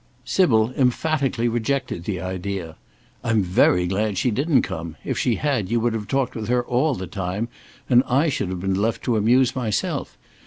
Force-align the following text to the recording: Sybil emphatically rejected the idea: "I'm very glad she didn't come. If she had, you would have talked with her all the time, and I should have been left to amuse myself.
Sybil 0.25 0.73
emphatically 0.75 1.47
rejected 1.47 2.05
the 2.05 2.19
idea: 2.19 2.75
"I'm 3.23 3.43
very 3.43 3.85
glad 3.85 4.17
she 4.17 4.31
didn't 4.31 4.63
come. 4.63 4.95
If 5.05 5.19
she 5.19 5.35
had, 5.35 5.69
you 5.69 5.79
would 5.79 5.93
have 5.93 6.07
talked 6.07 6.33
with 6.33 6.47
her 6.47 6.65
all 6.65 6.95
the 6.95 7.05
time, 7.05 7.49
and 7.87 8.01
I 8.07 8.27
should 8.27 8.49
have 8.49 8.61
been 8.61 8.73
left 8.81 9.03
to 9.03 9.15
amuse 9.15 9.55
myself. 9.55 10.17